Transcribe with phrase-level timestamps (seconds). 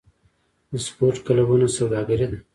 [0.71, 2.39] د سپورت کلبونه سوداګري ده؟